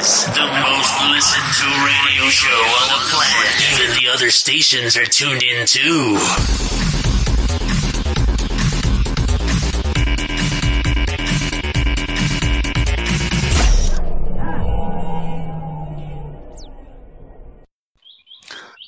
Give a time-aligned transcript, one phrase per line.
[0.00, 3.52] This, the most listened to radio show on the planet.
[3.74, 6.16] Even the other stations are tuned in too.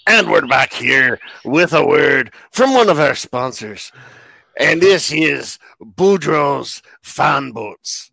[0.06, 3.92] And we're back here with a word from one of our sponsors.
[4.58, 8.11] And this is Boudreaux's Fan Boats.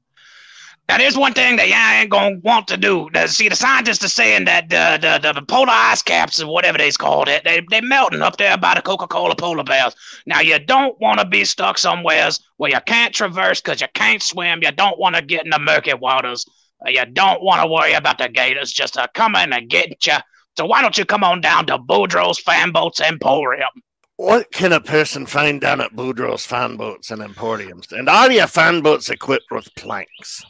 [0.89, 3.09] Now, there's one thing that y'all ain't gonna want to do.
[3.13, 6.79] The- see, the scientists are saying that the the, the polar ice caps or whatever
[6.79, 9.95] they's called, it, they they melting up there by the Coca-Cola polar bears.
[10.25, 14.23] Now, you don't want to be stuck somewheres where you can't traverse because you can't
[14.23, 14.63] swim.
[14.63, 16.43] You don't want to get in the murky waters.
[16.83, 20.17] Uh, You don't want to worry about the gators just uh, coming and getting you.
[20.57, 23.69] So why don't you come on down to Boudreaux's Fanboats Emporium?
[24.17, 27.91] What can a person find down at Boudreaux's Fanboats and Emporiums?
[27.91, 30.43] And are your fanboats equipped with planks?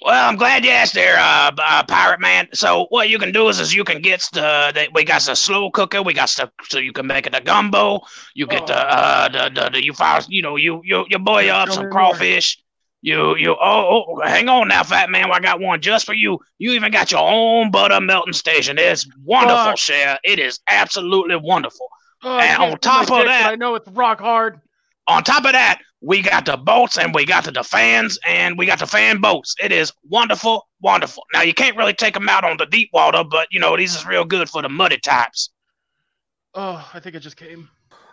[0.00, 2.48] Well, I'm glad you asked there, uh, uh, Pirate Man.
[2.52, 5.34] So what you can do is, is you can get the, the we got the
[5.34, 8.00] slow cooker, we got stuff so you can make it a gumbo.
[8.34, 11.50] You get the uh the the, the you fire, you know, you you you boil
[11.50, 12.58] up some crawfish.
[13.02, 15.30] You you oh, oh hang on now, fat man.
[15.32, 16.38] I got one just for you.
[16.58, 18.78] You even got your own butter melting station.
[18.78, 19.74] It's wonderful.
[19.76, 20.18] Cher.
[20.24, 21.88] It is absolutely wonderful.
[22.22, 24.60] Oh, And on top of dick, that- I know it's rock hard.
[25.06, 28.56] On top of that, we got the boats and we got the, the fans and
[28.56, 29.54] we got the fan boats.
[29.62, 31.24] It is wonderful, wonderful.
[31.34, 33.94] Now you can't really take them out on the deep water, but you know these
[33.94, 35.50] is real good for the muddy types.
[36.54, 37.68] Oh, I think it just came.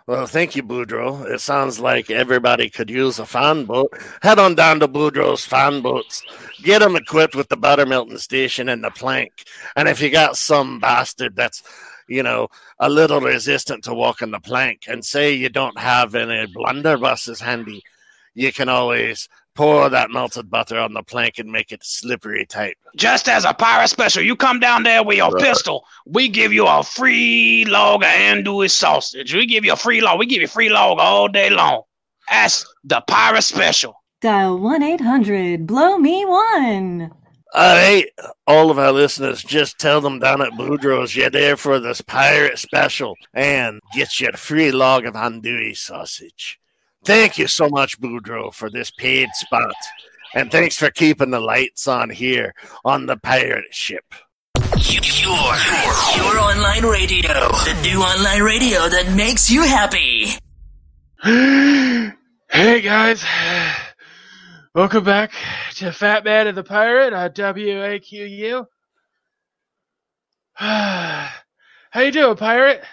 [0.06, 1.28] Well, thank you, Boudreaux.
[1.28, 3.92] It sounds like everybody could use a fan boat.
[4.22, 6.22] Head on down to Boudreaux's fan boats.
[6.62, 9.32] Get them equipped with the butter melting station and the plank.
[9.74, 11.64] And if you got some bastard that's,
[12.08, 16.46] you know, a little resistant to walking the plank, and say you don't have any
[16.52, 17.82] blunderbusses handy,
[18.34, 22.76] you can always pour that melted butter on the plank and make it slippery tight.
[22.94, 25.42] Just as a pirate special, you come down there with your Right.
[25.42, 25.86] pistol.
[26.04, 29.34] We give you a free log of andouille sausage.
[29.34, 30.18] We give you a free log.
[30.18, 31.82] We give you free log all day long.
[32.28, 34.02] That's the pirate special.
[34.20, 37.10] Dial 1 800 Blow Me One.
[37.56, 38.04] All right,
[38.46, 42.58] all of our listeners, just tell them down at Boudreaux's you're there for this pirate
[42.58, 46.60] special and get your free log of andouille sausage.
[47.06, 49.74] Thank you so much, Boudreaux, for this paid spot.
[50.34, 54.04] And thanks for keeping the lights on here on the pirate ship.
[54.76, 57.32] Your, your online radio.
[57.32, 60.32] The new online radio that makes you happy.
[62.50, 63.24] hey guys,
[64.76, 65.32] welcome back
[65.74, 68.66] to Fat Man and the Pirate on WAQU.
[70.54, 71.30] How
[71.96, 72.84] you doing, Pirate?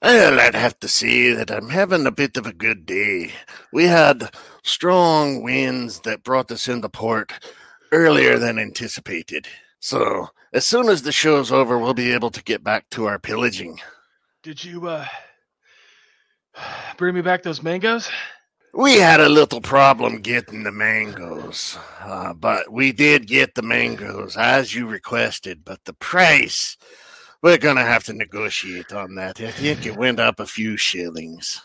[0.00, 3.32] Well, I'd have to say that I'm having a bit of a good day.
[3.74, 4.30] We had
[4.62, 7.34] strong winds that brought us into port
[7.92, 9.46] earlier than anticipated.
[9.80, 13.18] So, as soon as the show's over, we'll be able to get back to our
[13.18, 13.80] pillaging.
[14.42, 15.06] Did you uh
[16.96, 18.08] bring me back those mangoes?
[18.74, 24.34] We had a little problem getting the mangoes, uh, but we did get the mangoes
[24.36, 25.62] as you requested.
[25.62, 26.78] But the price,
[27.42, 29.38] we're going to have to negotiate on that.
[29.42, 31.60] I think it went up a few shillings.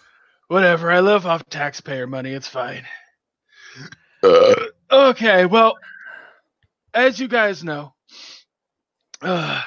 [0.50, 0.92] Whatever.
[0.92, 2.34] I live off taxpayer money.
[2.34, 2.84] It's fine.
[4.92, 5.46] okay.
[5.46, 5.76] Well,
[6.94, 7.94] as you guys know,
[9.22, 9.62] uh,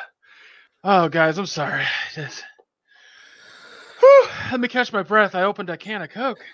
[0.85, 1.85] oh, guys, I'm sorry.
[2.15, 2.45] Just,
[4.01, 5.35] Whew, let me catch my breath.
[5.35, 6.45] I opened a can of Coke.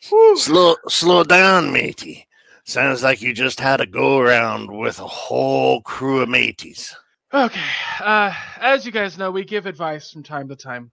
[0.00, 2.26] Slow, slow down, matey.
[2.64, 6.94] Sounds like you just had a go around with a whole crew of mateys.
[7.32, 7.60] Okay.
[8.00, 10.90] Uh, as you guys know, we give advice from time to time,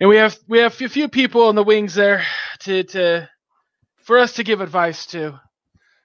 [0.00, 2.24] and we have we have a few people in the wings there
[2.60, 3.28] to to
[3.96, 5.40] for us to give advice to.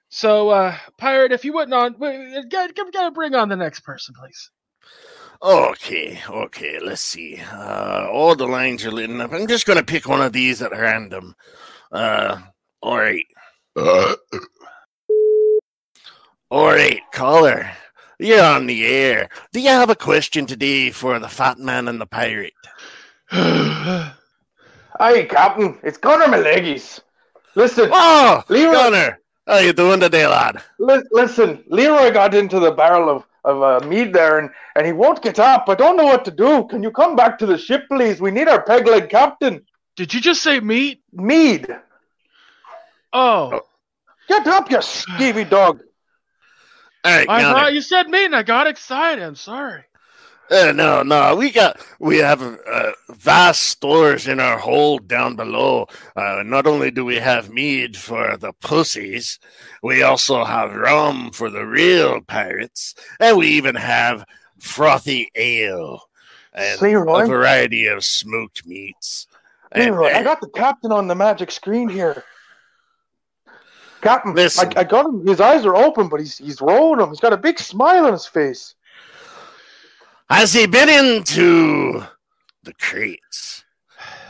[0.08, 4.14] So, uh, pirate, if you wouldn't on, w- gotta, gotta bring on the next person,
[4.18, 4.50] please.
[5.42, 7.40] Okay, okay, let's see.
[7.40, 9.32] Uh, all the lines are lit up.
[9.32, 11.34] I'm just going to pick one of these at random.
[11.92, 12.38] Uh,
[12.82, 13.24] all right.
[13.76, 14.14] Uh.
[16.50, 17.70] All right, caller.
[18.18, 19.28] You're on the air.
[19.52, 22.54] Do you have a question today for the fat man and the pirate?
[24.98, 27.00] Hey, Captain, it's Gunner Malegis.
[27.54, 29.18] Listen, Oh, Leroy- Gunner.
[29.46, 30.62] How you doing today, lad?
[30.78, 31.64] li- listen.
[31.68, 35.38] Leroy got into the barrel of of uh, mead there, and and he won't get
[35.38, 35.64] up.
[35.68, 36.66] I don't know what to do.
[36.68, 38.20] Can you come back to the ship, please?
[38.20, 39.64] We need our peg leg captain.
[39.96, 41.00] Did you just say meat?
[41.12, 41.74] Mead,
[43.12, 43.60] Oh,
[44.28, 45.80] get up, you skeevy dog.
[47.04, 47.54] All right, I Gunner.
[47.58, 49.22] thought you said meat, and I got excited.
[49.24, 49.84] I'm sorry.
[50.50, 55.86] Uh, no, no, we got we have uh, vast stores in our hold down below.
[56.16, 59.38] Uh, not only do we have mead for the pussies,
[59.82, 64.24] we also have rum for the real pirates, and we even have
[64.58, 66.02] frothy ale
[66.52, 67.22] and Leroy?
[67.22, 69.28] a variety of smoked meats.
[69.72, 72.24] And- Leroy, I got the captain on the magic screen here.
[74.00, 74.72] Captain, Listen.
[74.76, 75.26] I, I got him.
[75.26, 77.10] His eyes are open, but he's he's rolling them.
[77.10, 78.74] He's got a big smile on his face.
[80.28, 82.02] Has he been into
[82.62, 83.64] the crates?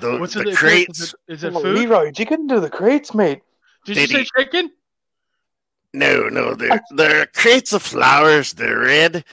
[0.01, 1.01] The, What's the in the crates?
[1.01, 1.79] Is it, is it Oh, food?
[1.79, 3.43] Leroy, did you get into the crates, mate?
[3.85, 4.71] Did you Did say he- chicken?
[5.93, 8.53] No, no, they're, they're crates of flowers.
[8.53, 9.25] They're red.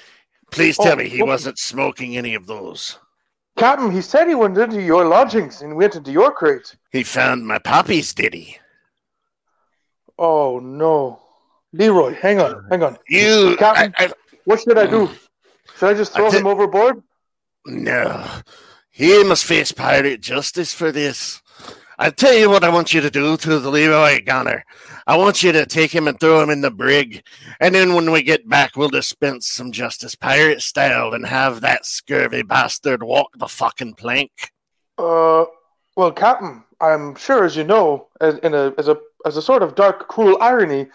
[0.52, 1.30] Please tell Oh, me he okay.
[1.30, 2.98] wasn't smoking any of those.
[3.58, 6.76] Captain, he said he went into your lodgings and went into your crate.
[6.92, 8.58] He found my poppies, did he?
[10.18, 11.22] Oh no,
[11.74, 12.98] Leroy, hang on, hang on.
[13.08, 13.94] You, Captain?
[13.98, 14.12] I,
[14.46, 15.10] What should I do?
[15.78, 17.04] Should I just I throw him overboard?
[17.66, 18.26] no,
[18.90, 21.42] he must face pirate justice for this.
[22.00, 24.64] I tell you what, I want you to do to the Leroy Gunner.
[25.08, 27.24] I want you to take him and throw him in the brig,
[27.60, 31.86] and then when we get back, we'll dispense some justice pirate style and have that
[31.86, 34.32] scurvy bastard walk the fucking plank.
[34.98, 35.46] Uh,
[35.96, 39.64] well, Captain, I'm sure, as you know, as in a as a as a sort
[39.64, 40.88] of dark, cruel irony,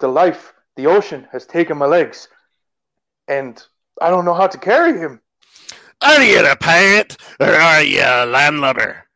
[0.00, 2.28] the life, the ocean, has taken my legs,
[3.28, 3.62] and
[4.00, 5.20] I don't know how to carry him.
[6.02, 9.06] Are you a pirate or are you a landlubber?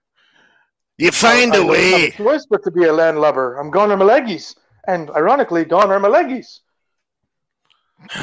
[0.96, 1.90] You find I a way.
[1.90, 3.56] have a choice but to be a landlubber.
[3.56, 4.56] I'm gone are my leggies,
[4.86, 6.60] and ironically, gone are my leggies.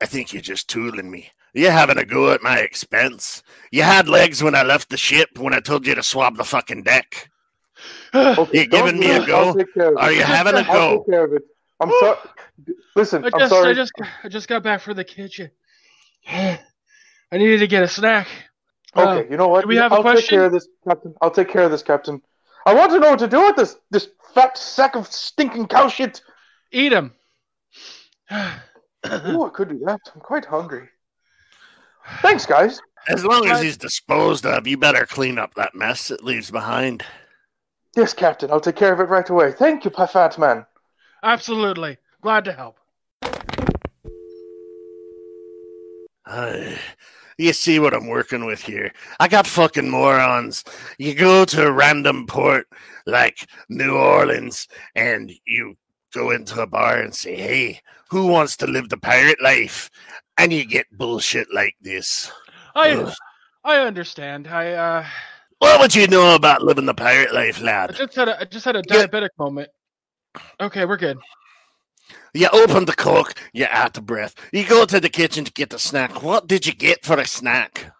[0.00, 1.30] I think you're just tooling me.
[1.54, 3.42] You're having a go at my expense.
[3.72, 6.44] You had legs when I left the ship when I told you to swab the
[6.44, 7.30] fucking deck.
[8.14, 9.54] Okay, You don't giving me a go?
[9.54, 9.98] take care of it.
[9.98, 10.98] Are you having a I'll go?
[10.98, 11.42] take care of it.
[11.80, 12.18] I'm sorry.
[12.96, 13.70] Listen, I I'm just, sorry.
[13.70, 13.92] I just,
[14.24, 15.50] I just got back from the kitchen.
[16.28, 16.58] I
[17.32, 18.26] needed to get a snack.
[18.94, 19.62] Uh, Okay, you know what?
[19.62, 20.38] do we have a I'll take question?
[20.38, 21.14] care of this, Captain.
[21.20, 22.20] I'll take care of this, Captain.
[22.66, 25.88] I want to know what to do with this this fat sack of stinking cow
[25.88, 26.20] shit.
[26.72, 27.12] eat him.
[28.30, 30.00] oh, I could do that.
[30.14, 30.88] I'm quite hungry.
[32.20, 32.80] Thanks, guys.
[33.08, 37.04] As long as he's disposed of, you better clean up that mess it leaves behind.
[37.96, 38.50] Yes, Captain.
[38.50, 39.52] I'll take care of it right away.
[39.52, 40.66] Thank you, fat man.
[41.22, 41.96] Absolutely.
[42.20, 42.78] Glad to help.
[46.26, 46.74] Uh,
[47.38, 48.92] you see what I'm working with here.
[49.18, 50.64] I got fucking morons.
[50.98, 52.66] You go to a random port
[53.06, 55.76] like New Orleans and you
[56.12, 59.90] go into a bar and say, hey, who wants to live the pirate life?
[60.38, 62.30] And you get bullshit like this.
[62.74, 63.12] I, Ugh.
[63.64, 64.46] I understand.
[64.46, 65.06] I, uh,
[65.58, 67.90] What would you know about living the pirate life, lad?
[67.90, 69.68] I just had a, I just had a diabetic moment.
[70.60, 71.18] Okay, we're good.
[72.34, 74.34] You open the coke, you're out of breath.
[74.52, 76.22] You go to the kitchen to get the snack.
[76.22, 77.92] What did you get for a snack?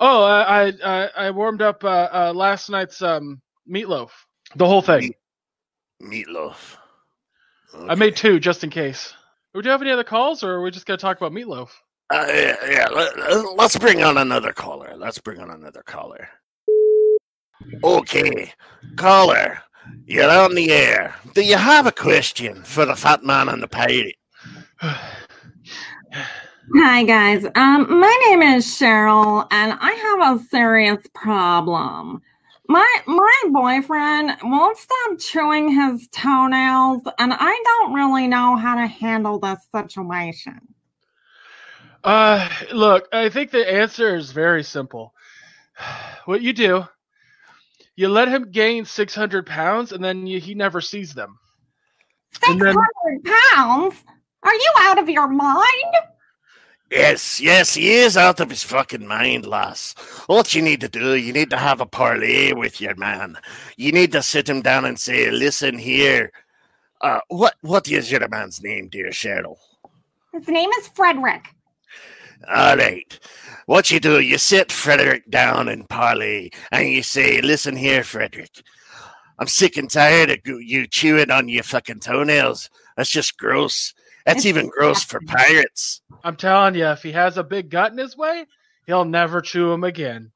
[0.00, 4.10] Oh, uh, I, I, I warmed up uh, uh, last night's um meatloaf.
[4.56, 5.14] The whole thing.
[6.02, 6.76] Meatloaf.
[7.88, 9.14] I made two just in case.
[9.54, 11.68] Would you have any other calls, or are we just gonna talk about meatloaf?
[12.10, 14.94] Uh, yeah, yeah let, us bring on another caller.
[14.96, 16.28] Let's bring on another caller.
[17.84, 18.52] Okay,
[18.96, 19.62] caller,
[20.06, 21.14] you're on the air.
[21.34, 24.16] Do you have a question for the fat man and the pirate?
[26.76, 27.44] Hi guys.
[27.54, 32.22] Um, my name is Cheryl, and I have a serious problem.
[32.66, 38.86] My my boyfriend won't stop chewing his toenails, and I don't really know how to
[38.86, 40.60] handle this situation.
[42.02, 45.14] Uh, look, I think the answer is very simple.
[46.24, 46.86] What you do,
[47.96, 51.38] you let him gain 600 pounds, and then you, he never sees them.
[52.32, 52.74] Six hundred
[53.52, 54.02] pounds?
[54.42, 55.94] Are you out of your mind?
[56.94, 59.94] Yes, yes, he is out of his fucking mind, lass.
[60.26, 63.36] What you need to do, you need to have a parley with your man.
[63.76, 66.30] You need to sit him down and say, "Listen here,
[67.00, 69.56] uh, what what is your man's name, dear Cheryl?"
[70.32, 71.46] His name is Frederick.
[72.48, 73.18] All right.
[73.66, 78.50] What you do, you sit Frederick down and parley and you say, Listen here, Frederick.
[79.38, 82.68] I'm sick and tired of you chewing on your fucking toenails.
[82.96, 83.94] That's just gross.
[84.24, 86.00] That's even gross for pirates.
[86.22, 88.46] I'm telling you, if he has a big gut in his way,
[88.86, 90.32] he'll never chew him again.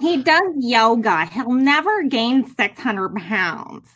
[0.00, 1.26] He does yoga.
[1.26, 3.88] He'll never gain 600 pounds.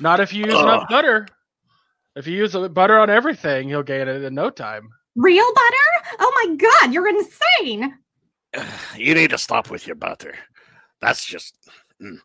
[0.00, 0.62] Not if you use Ugh.
[0.62, 1.26] enough butter.
[2.16, 4.88] If you use butter on everything, he'll gain it in no time.
[5.16, 6.16] Real butter?
[6.20, 7.94] Oh my god, you're insane.
[8.96, 10.34] You need to stop with your butter.
[11.00, 11.54] That's just.
[12.02, 12.18] mm.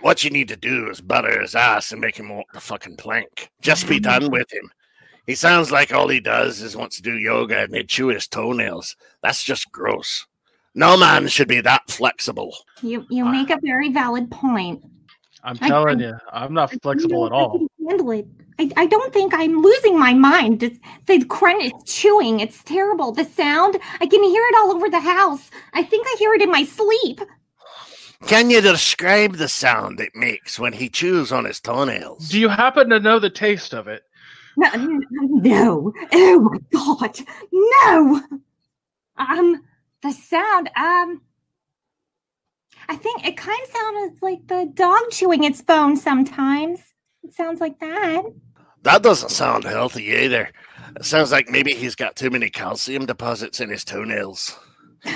[0.00, 2.96] What you need to do is butter his ass and make him walk the fucking
[2.96, 3.48] plank.
[3.62, 4.70] Just be done with him.
[5.28, 8.26] He sounds like all he does is wants to do yoga and they chew his
[8.26, 8.96] toenails.
[9.22, 10.26] That's just gross.
[10.74, 12.56] No man should be that flexible.
[12.82, 14.82] You you make a very valid point.
[15.44, 17.58] I'm I- telling I- you, I'm not I flexible at know I all.
[17.58, 18.26] can Handle it.
[18.58, 20.62] I, I don't think I'm losing my mind.
[20.62, 22.40] It's, the crunch is chewing.
[22.40, 23.12] It's terrible.
[23.12, 25.50] The sound, I can hear it all over the house.
[25.74, 27.20] I think I hear it in my sleep.
[28.26, 32.28] Can you describe the sound it makes when he chews on his toenails?
[32.30, 34.02] Do you happen to know the taste of it?
[34.58, 34.70] No,
[35.12, 35.92] no.
[36.12, 37.18] Oh my god.
[37.52, 38.22] No.
[39.16, 39.62] Um,
[40.02, 41.22] the sound, um,
[42.88, 46.80] I think it kind of sounds like the dog chewing its bone sometimes.
[47.22, 48.22] It sounds like that.
[48.82, 50.50] That doesn't sound healthy either.
[50.96, 54.58] It sounds like maybe he's got too many calcium deposits in his toenails.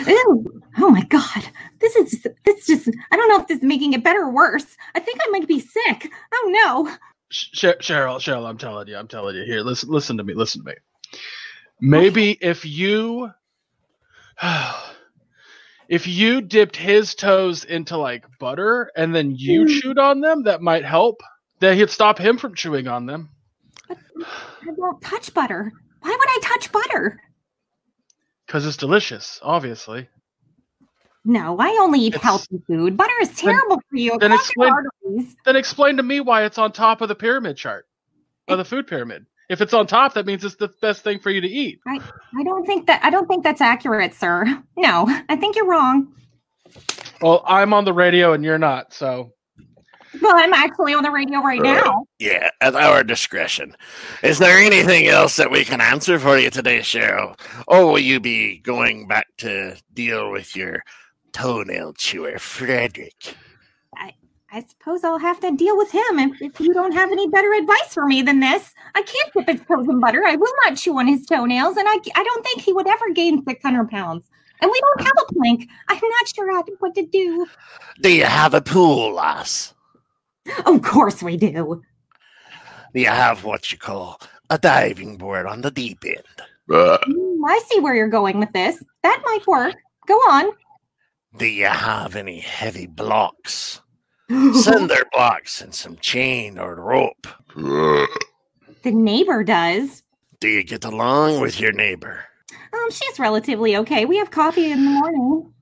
[0.06, 0.62] Ew.
[0.78, 1.48] Oh my god.
[1.80, 4.76] This is this just I don't know if this is making it better or worse.
[4.94, 6.12] I think I might be sick.
[6.32, 6.96] Oh no.
[7.32, 9.44] Cheryl, Cheryl, I'm telling you, I'm telling you.
[9.44, 10.74] Here, listen, listen to me, listen to me.
[11.80, 13.30] Maybe if you,
[15.88, 20.62] if you dipped his toes into like butter and then you chewed on them, that
[20.62, 21.22] might help.
[21.60, 23.30] That he'd stop him from chewing on them.
[23.88, 23.96] I
[24.76, 25.72] won't touch butter.
[26.00, 27.20] Why would I touch butter?
[28.46, 30.08] Because it's delicious, obviously.
[31.24, 32.96] No, I only eat It's- healthy food.
[32.96, 34.14] Butter is terrible for you.
[34.14, 37.14] It then clogs your explain- Then explain to me why it's on top of the
[37.14, 37.86] pyramid chart,
[38.48, 39.26] of the food pyramid.
[39.48, 41.80] If it's on top, that means it's the best thing for you to eat.
[41.86, 41.98] I
[42.44, 44.62] don't think that I don't think that's accurate, sir.
[44.76, 46.12] No, I think you're wrong.
[47.20, 49.32] Well, I'm on the radio and you're not, so
[50.20, 52.06] Well, I'm actually on the radio right now.
[52.18, 53.76] Yeah, at our discretion.
[54.22, 57.38] Is there anything else that we can answer for you today, Cheryl?
[57.66, 60.82] Or will you be going back to deal with your
[61.32, 63.36] toenail chewer, Frederick?
[63.96, 64.14] I
[64.54, 67.54] I suppose I'll have to deal with him if, if you don't have any better
[67.54, 68.74] advice for me than this.
[68.94, 70.22] I can't dip his toes in butter.
[70.26, 73.12] I will not chew on his toenails, and I, I don't think he would ever
[73.14, 74.24] gain 600 pounds.
[74.60, 75.68] And we don't have a plank.
[75.88, 77.46] I'm not sure what to do.
[78.00, 79.74] Do you have a pool, lass?
[80.66, 81.82] Of course we do.
[82.94, 84.20] Do you have what you call
[84.50, 86.46] a diving board on the deep end?
[86.68, 88.82] Mm, I see where you're going with this.
[89.02, 89.74] That might work.
[90.06, 90.52] Go on.
[91.36, 93.80] Do you have any heavy blocks?
[94.28, 97.26] Cinder blocks and some chain or rope.
[97.54, 98.06] the
[98.84, 100.02] neighbor does.
[100.40, 102.24] Do you get along with your neighbor?
[102.72, 104.04] Um, she's relatively okay.
[104.04, 105.52] We have coffee in the morning.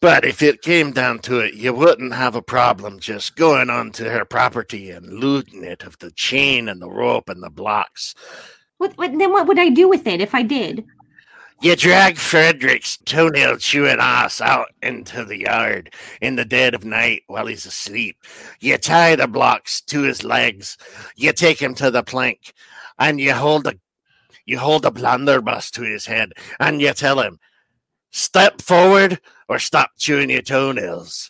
[0.00, 4.04] But if it came down to it, you wouldn't have a problem just going onto
[4.04, 8.14] her property and looting it of the chain and the rope and the blocks.
[8.78, 9.32] What, what then?
[9.32, 10.84] What would I do with it if I did?
[11.60, 17.22] You drag Frederick's toenail chewing ass out into the yard in the dead of night
[17.26, 18.16] while he's asleep.
[18.60, 20.78] You tie the blocks to his legs.
[21.16, 22.52] You take him to the plank,
[22.98, 23.74] and you hold a
[24.46, 27.40] you hold a blunderbuss to his head, and you tell him,
[28.12, 31.28] "Step forward or stop chewing your toenails."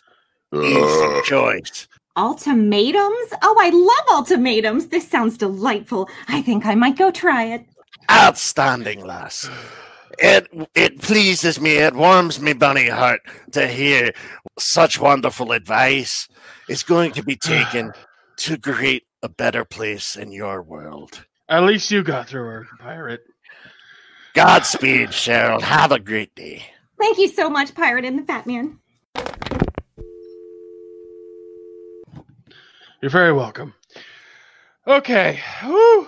[0.53, 1.87] Easy choice.
[2.15, 3.33] Ultimatums?
[3.41, 4.87] Oh, I love ultimatums.
[4.87, 6.07] This sounds delightful.
[6.27, 7.65] I think I might go try it.
[8.11, 9.49] Outstanding, lass.
[10.21, 11.77] It it pleases me.
[11.77, 13.21] It warms me bunny heart
[13.51, 14.11] to hear
[14.57, 16.27] such wonderful advice
[16.67, 17.47] is going to be ah.
[17.47, 17.93] taken
[18.37, 21.25] to create a better place in your world.
[21.49, 23.21] at least you got through her, pirate.
[24.33, 25.61] Godspeed, Cheryl.
[25.61, 26.63] Have a great day.
[26.99, 28.79] Thank you so much, Pirate and the Fat Man.
[33.01, 33.73] You're very welcome.
[34.85, 35.39] Okay.
[35.63, 36.07] Whew.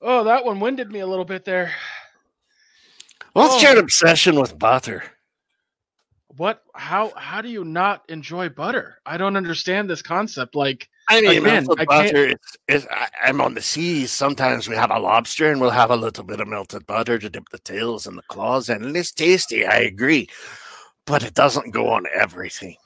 [0.00, 1.72] Oh, that one winded me a little bit there.
[3.38, 3.68] What's Oh.
[3.70, 5.04] your obsession with butter?
[6.36, 6.64] What?
[6.74, 7.12] How?
[7.16, 8.98] How do you not enjoy butter?
[9.06, 10.56] I don't understand this concept.
[10.56, 12.24] Like, I mean, Again, I butter.
[12.30, 14.10] It's, it's, I, I'm on the seas.
[14.10, 17.30] Sometimes we have a lobster and we'll have a little bit of melted butter to
[17.30, 19.64] dip the tails and the claws in, and it's tasty.
[19.64, 20.28] I agree,
[21.06, 22.76] but it doesn't go on everything.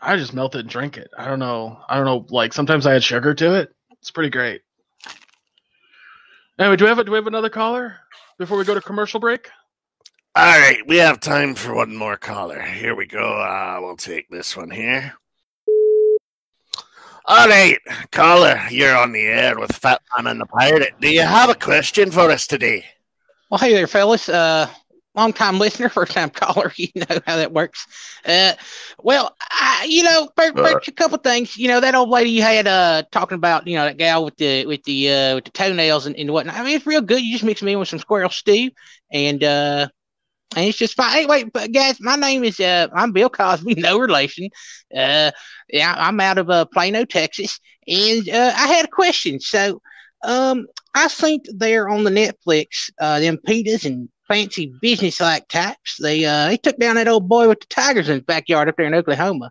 [0.00, 1.10] I just melt it and drink it.
[1.18, 1.80] I don't know.
[1.88, 2.24] I don't know.
[2.28, 3.74] Like sometimes I add sugar to it.
[4.00, 4.62] It's pretty great.
[6.60, 7.96] Anyway, do we have a, do we have another caller
[8.38, 9.50] before we go to commercial break?
[10.34, 12.62] All right, we have time for one more caller.
[12.62, 13.40] Here we go.
[13.40, 15.14] Uh, we'll take this one here.
[17.26, 17.78] All right,
[18.10, 20.94] caller, you're on the air with Fat Man and the Pirate.
[21.00, 22.86] Do you have a question for us today?
[23.50, 24.28] Well, hey there, fellas.
[24.28, 24.68] Uh,
[25.18, 26.72] long time listener, first time caller.
[26.78, 27.86] You know how that works.
[28.24, 28.54] Uh,
[28.98, 31.56] well, I, you know, first, first a couple things.
[31.56, 34.36] You know, that old lady you had uh talking about, you know, that gal with
[34.36, 36.56] the with the uh with the toenails and, and whatnot.
[36.56, 37.22] I mean, it's real good.
[37.22, 38.70] You just mix me in with some squirrel stew,
[39.12, 39.88] and uh,
[40.56, 41.28] and it's just fine.
[41.28, 44.48] Wait, but guys, my name is uh, I'm Bill Cosby, no relation.
[44.96, 45.30] Uh,
[45.68, 49.40] yeah, I'm out of uh, Plano, Texas, and uh, I had a question.
[49.40, 49.80] So,
[50.24, 52.90] um, I think they're on the Netflix.
[53.00, 55.96] Uh, them PETAs and fancy business like types.
[56.00, 58.76] They uh, they took down that old boy with the tigers in his backyard up
[58.76, 59.50] there in Oklahoma.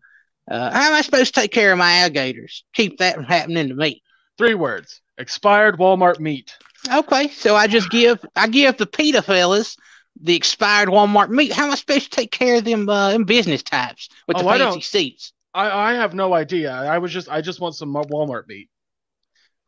[0.50, 2.64] Uh, how am I supposed to take care of my alligators?
[2.74, 4.02] Keep that from happening to me.
[4.38, 6.56] Three words: expired Walmart meat.
[6.94, 9.76] Okay, so I just give I give the PETA fellas
[10.22, 11.52] the expired Walmart meat.
[11.52, 14.42] How am I supposed to take care of them uh, them business types with Oh,
[14.44, 15.34] the fancy don't- seats?
[15.54, 16.72] I, I have no idea.
[16.72, 18.70] I was just I just want some Walmart meat.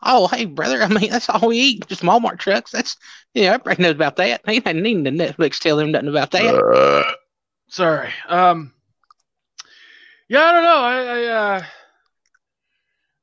[0.02, 0.82] Oh, hey, brother.
[0.82, 1.88] I mean, that's all we eat.
[1.88, 2.72] Just Walmart trucks.
[2.72, 2.96] That's
[3.34, 3.54] yeah.
[3.54, 4.42] Everybody knows about that.
[4.46, 6.56] They Ain't I needing the Netflix tell them nothing about that.
[6.56, 7.12] Uh,
[7.68, 8.10] Sorry.
[8.28, 8.74] Um.
[10.28, 10.80] Yeah, I don't know.
[10.80, 11.64] I I uh,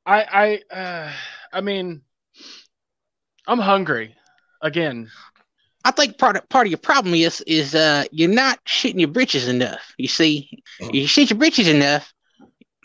[0.05, 1.11] I I uh,
[1.53, 2.01] I mean,
[3.47, 4.15] I'm hungry
[4.61, 5.09] again.
[5.85, 9.07] I think part of, part of your problem is is uh you're not shitting your
[9.07, 9.93] britches enough.
[9.97, 12.13] You see, you shit your britches enough,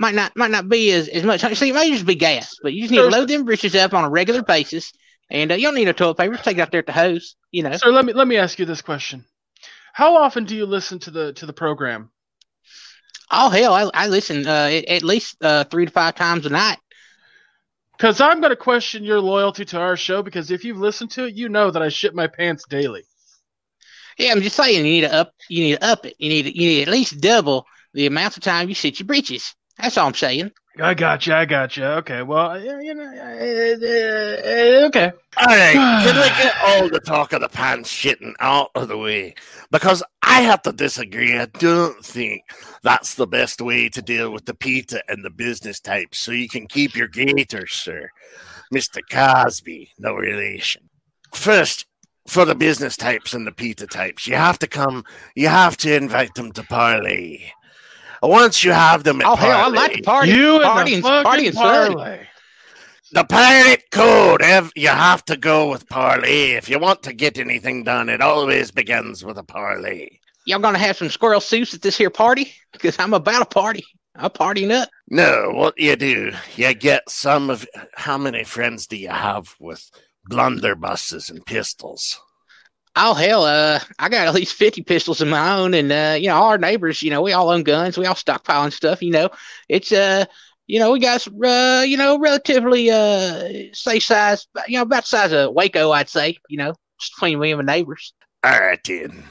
[0.02, 1.40] might not might not be as, as much.
[1.56, 3.94] See, it might just be gas, but you just need to load them britches up
[3.94, 4.92] on a regular basis,
[5.30, 6.34] and uh, you don't need no toilet paper.
[6.34, 7.36] Just take it out there at the hose.
[7.52, 9.24] You know, So let me let me ask you this question:
[9.92, 12.10] How often do you listen to the to the program?
[13.30, 16.50] oh hell, I, I listen uh at, at least uh three to five times a
[16.50, 16.78] night.
[17.96, 20.22] Because I'm going to question your loyalty to our show.
[20.22, 23.04] Because if you've listened to it, you know that I shit my pants daily.
[24.18, 26.16] Yeah, I'm just saying you need to up you need to up it.
[26.18, 29.06] You need to, you need at least double the amount of time you shit your
[29.06, 29.54] britches.
[29.78, 30.52] That's all I'm saying.
[30.80, 31.34] I got you.
[31.34, 31.84] I got you.
[31.84, 32.22] Okay.
[32.22, 35.12] Well, you know, uh, uh, uh, okay.
[35.36, 35.72] All right,
[36.04, 39.34] can we get all the talk of the pants shitting out of the way?
[39.70, 41.36] Because I have to disagree.
[41.36, 42.42] I don't think
[42.82, 46.48] that's the best way to deal with the PETA and the business types so you
[46.48, 48.08] can keep your gators, sir.
[48.72, 49.00] Mr.
[49.10, 50.88] Cosby, no relation.
[51.34, 51.86] First,
[52.26, 55.94] for the business types and the PETA types, you have to come, you have to
[55.94, 57.50] invite them to parlay.
[58.22, 60.30] Once you have them at Oh hell, I like to party.
[60.30, 62.26] you and party the and party and parlay.
[63.12, 64.40] The pirate code.
[64.42, 66.52] ev- You have to go with parlay.
[66.52, 70.08] If you want to get anything done, it always begins with a parlay.
[70.46, 72.52] Y'all gonna have some squirrel soups at this here party?
[72.72, 73.84] Because I'm about a party.
[74.16, 74.88] I'm partying up.
[75.10, 77.66] No, what you do, you get some of.
[77.94, 79.90] How many friends do you have with
[80.30, 82.18] blunderbusses and pistols?
[82.94, 86.28] Oh hell, uh, I got at least fifty pistols of my own, and uh, you
[86.28, 89.02] know, our neighbors, you know, we all own guns, we all stockpile and stuff.
[89.02, 89.30] You know,
[89.68, 90.26] it's uh,
[90.66, 95.04] you know, we got some, uh, you know, relatively uh, say size, you know, about
[95.04, 96.36] the size of Waco, I'd say.
[96.48, 98.12] You know, just between me and my neighbors.
[98.44, 99.24] All right, then.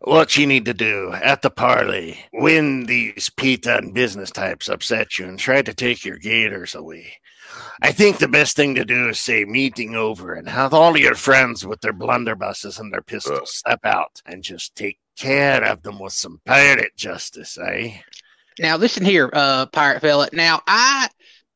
[0.00, 5.18] What you need to do at the parley, when these PETA and business types upset
[5.18, 7.14] you and try to take your gators away.
[7.82, 11.14] I think the best thing to do is say meeting over and have all your
[11.14, 15.98] friends with their blunderbusses and their pistols step out and just take care of them
[15.98, 17.98] with some pirate justice, eh?
[18.58, 20.28] Now listen here, uh, pirate fella.
[20.32, 21.08] Now I,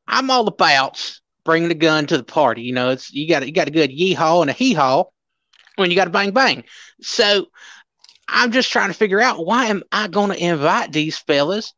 [0.07, 2.63] I'm all about bringing the gun to the party.
[2.63, 5.05] You know, it's you got you got a good yeehaw and a hee haw
[5.77, 6.65] when you got a bang bang.
[7.01, 7.47] So
[8.29, 11.73] I'm just trying to figure out why am I going to invite these fellas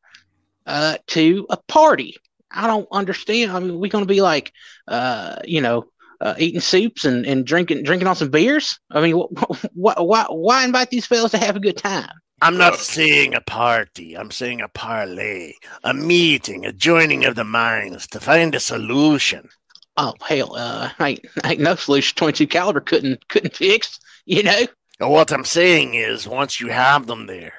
[0.67, 2.17] uh, to a party?
[2.51, 3.53] I don't understand.
[3.53, 4.53] I mean, we're going to be like,
[4.89, 8.79] uh, you know, uh, eating soups and, and drinking drinking on some beers.
[8.91, 12.11] I mean, wh- wh- why why invite these fellas to have a good time?
[12.43, 14.17] I'm not saying a party.
[14.17, 19.49] I'm saying a parley, a meeting, a joining of the minds to find a solution.
[19.97, 22.17] Oh hell, uh, ain't ain't no solution.
[22.17, 23.99] Twenty two caliber couldn't couldn't fix.
[24.27, 24.67] You know.
[24.99, 27.55] What I'm saying is, once you have them there,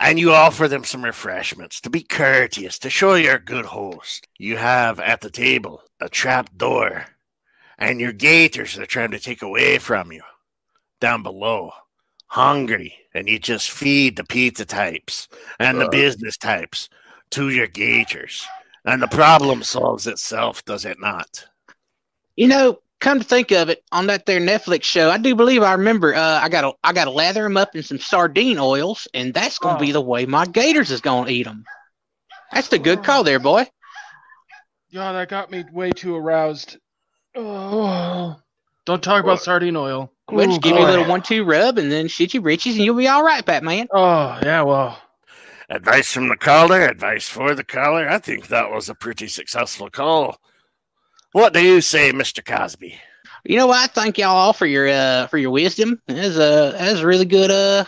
[0.00, 4.26] and you offer them some refreshments to be courteous, to show you're a good host,
[4.38, 7.04] you have at the table a trap door,
[7.78, 10.22] and your gators are trying to take away from you
[11.00, 11.70] down below,
[12.28, 15.90] hungry, and you just feed the pizza types and the uh.
[15.90, 16.88] business types
[17.30, 18.46] to your gators.
[18.86, 21.46] And the problem solves itself, does it not?
[22.36, 25.62] You know, come to think of it, on that there Netflix show, I do believe
[25.62, 26.14] I remember.
[26.14, 29.34] Uh, I got to I got to lather them up in some sardine oils, and
[29.34, 29.94] that's gonna be Oh.
[29.94, 31.64] the way my gators is gonna eat them.
[32.52, 33.66] That's the good call there, boy.
[34.90, 36.76] Yeah, that got me way too aroused.
[37.36, 38.36] Oh,
[38.86, 40.12] don't talk about sardine oil.
[40.30, 42.96] Well, just give you a little one-two rub, and then shit your britches, and you'll
[42.96, 43.88] be all right, Batman.
[43.92, 45.00] Oh, yeah, well,
[45.68, 48.08] Advice from the caller, advice for the caller.
[48.08, 50.40] I think that was a pretty successful call.
[51.32, 52.44] What do you say, Mr.
[52.44, 52.98] Cosby?
[53.44, 53.78] You know what?
[53.78, 56.00] I thank y'all all for your uh for your wisdom.
[56.06, 57.84] That's uh that's really good uh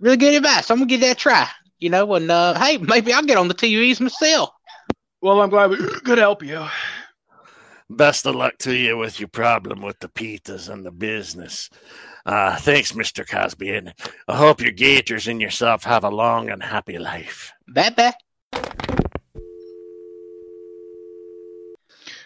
[0.00, 0.70] really good advice.
[0.70, 1.48] I'm gonna give that a try.
[1.78, 4.50] You know, and uh hey, maybe I'll get on the TVs myself.
[5.22, 6.66] well, I'm glad we could help you.
[7.88, 11.70] Best of luck to you with your problem with the PETAs and the business.
[12.24, 13.28] Uh, thanks, Mr.
[13.28, 13.94] Cosby, and
[14.28, 17.52] I hope your gators and yourself have a long and happy life.
[17.66, 18.99] Bye bye.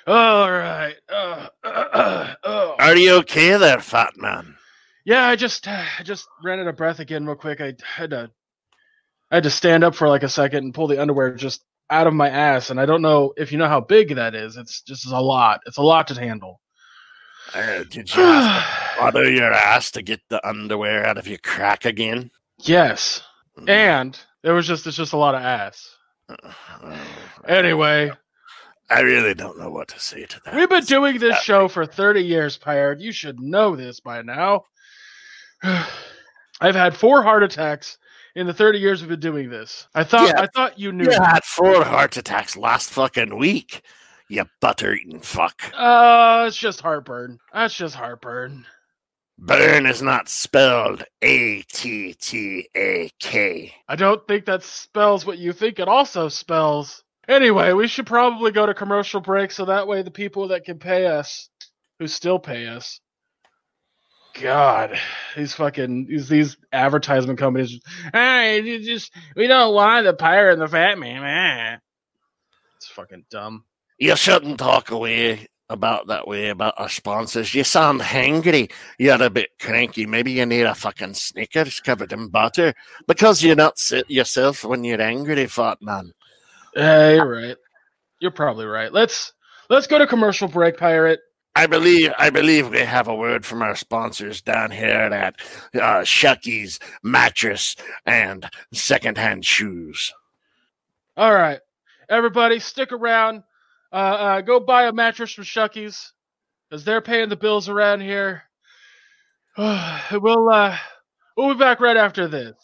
[0.07, 0.97] All right.
[1.09, 2.75] Uh, uh, uh, oh.
[2.79, 4.57] Are you okay there, fat man?
[5.05, 7.61] Yeah, I just I just ran out of breath again real quick.
[7.61, 8.31] I had to
[9.31, 12.07] I had to stand up for like a second and pull the underwear just out
[12.07, 14.57] of my ass, and I don't know if you know how big that is.
[14.57, 15.61] It's just a lot.
[15.67, 16.61] It's a lot to handle.
[17.55, 18.23] Uh, did you
[18.99, 22.31] bother your ass to get the underwear out of your crack again?
[22.61, 23.23] yes,
[23.59, 23.69] Mm.
[23.69, 25.89] and it was just it's just a lot of ass.
[26.29, 26.99] Oh,
[27.47, 28.11] Anyway,
[28.91, 30.55] I really don't know what to say to that.
[30.55, 33.01] we've been doing this show for 30 years, Pyard.
[33.01, 34.65] You should know this by now.
[35.63, 37.99] I've had four heart attacks
[38.37, 39.87] in the 30 years we've been doing this.
[39.95, 40.43] I thought Yeah.
[40.43, 41.05] I thought you knew.
[41.05, 43.83] You had four heart attacks last fucking week.
[44.29, 45.63] You butter eating fuck.
[45.75, 47.39] Uh, it's just heartburn.
[47.53, 48.67] That's just heartburn.
[49.37, 53.75] Burn is not spelled A T T A K.
[53.89, 57.03] I don't think that spells what you think it also spells.
[57.29, 60.79] Anyway, we should probably go to commercial break so that way the people that can
[60.79, 61.49] pay us,
[61.99, 63.01] who still pay us,
[64.41, 64.99] God,
[65.37, 67.81] these fucking these these advertisement companies.
[68.13, 71.23] Hey, you just we don't want the pirate and the fat man.
[71.23, 71.81] ah."
[72.77, 73.65] It's fucking dumb.
[73.99, 77.55] You shouldn't talk away about that way about our sponsors.
[77.55, 78.71] You sound hangry.
[78.99, 80.05] You're a bit cranky.
[80.05, 82.75] Maybe you need a fucking Snickers covered in butter
[83.07, 86.13] because you're not yourself when you're angry, fat man.
[86.75, 87.57] Hey, you're right.
[88.21, 88.93] You're probably right.
[88.93, 89.33] Let's
[89.71, 91.21] let's go to commercial break, pirate.
[91.57, 95.37] I believe I believe we have a word from our sponsors down here at
[95.81, 100.13] uh, Shucky's Mattress and Secondhand Shoes.
[101.17, 101.61] All right,
[102.09, 103.45] everybody, stick around.
[103.93, 106.13] Uh, uh, go buy a mattress from Shucky's,
[106.69, 108.43] because they're paying the bills around here.
[109.57, 110.77] we'll uh,
[111.37, 112.57] we'll be back right after this.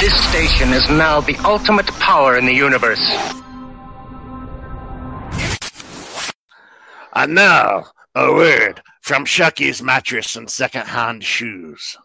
[0.00, 3.04] This station is now the ultimate power in the universe.
[7.14, 11.98] And now a word from Shucky's Mattress and Secondhand Shoes.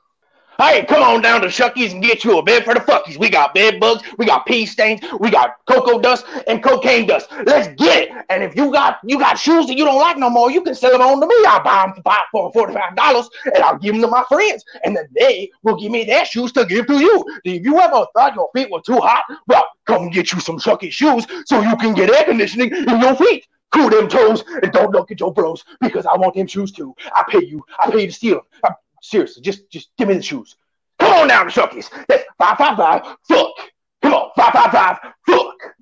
[0.59, 3.17] Hey, come on down to Shucky's and get you a bed for the fuckies.
[3.17, 7.31] We got bed bugs, we got pee stains, we got cocoa dust and cocaine dust.
[7.45, 8.25] Let's get it.
[8.29, 10.75] And if you got you got shoes that you don't like no more, you can
[10.75, 11.35] sell them on to me.
[11.47, 14.23] I'll buy them for five for forty five dollars, and I'll give them to my
[14.29, 17.25] friends, and then they will give me their shoes to give to you.
[17.43, 20.91] If you ever thought your feet were too hot, well, come get you some Shucky
[20.91, 23.47] shoes so you can get air conditioning in your feet.
[23.71, 26.93] Cool them toes and don't look at your bros because I want them shoes too.
[27.15, 27.65] I pay you.
[27.79, 28.43] I pay you to steal them.
[28.63, 28.69] I,
[29.03, 30.55] seriously, just just give me the shoes.
[30.99, 31.89] Come on now, to Shucky's.
[32.07, 33.71] That's 555 fuck.
[34.01, 35.75] Come on, 555 fuck.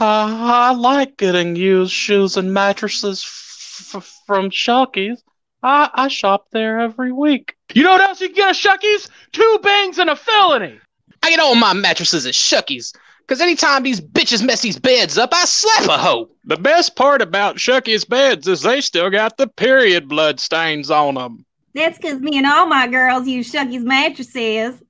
[0.00, 5.22] I like getting used shoes and mattresses f- f- from Shucky's.
[5.62, 7.54] I, I shop there every week.
[7.74, 9.08] You know what else you can get at Shucky's?
[9.32, 10.78] Two bangs and a felony.
[11.22, 12.92] I get all my mattresses at Shucky's.
[13.26, 16.30] Cause anytime these bitches mess these beds up, I slap a hoe.
[16.44, 21.14] The best part about Shucky's beds is they still got the period blood stains on
[21.14, 21.46] them.
[21.74, 24.82] That's because me and all my girls use Shucky's mattresses.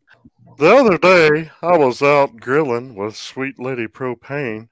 [0.58, 4.68] The other day, I was out grilling with Sweet Lady Propane,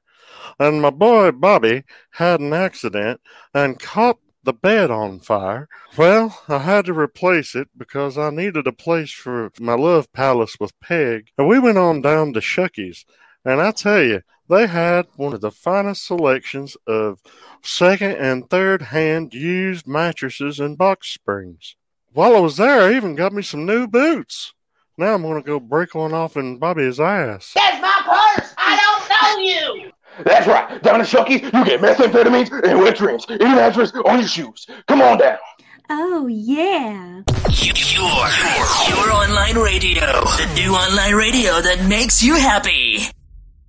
[0.59, 3.21] and my boy Bobby had an accident
[3.55, 5.68] and caught the bed on fire.
[5.97, 10.57] Well, I had to replace it because I needed a place for my love palace
[10.59, 13.05] with Peg, and we went on down to Shucky's,
[13.44, 17.21] and I tell you, they had one of the finest selections of
[17.62, 21.77] second and third hand used mattresses and box springs.
[22.12, 24.55] While I was there, I even got me some new boots.
[24.97, 27.53] Now I'm going to go break one off in Bobby's ass.
[27.55, 28.01] That's my
[28.37, 28.55] purse!
[28.59, 29.92] I don't know you!
[30.25, 30.83] That's right.
[30.83, 34.66] Down at Shucky's, you get methamphetamines and wet dreams in your mattress on your shoes.
[34.88, 35.38] Come on down.
[35.90, 37.23] Oh, yeah.
[37.51, 40.01] Your, your online radio.
[40.01, 43.07] The new online radio that makes you happy.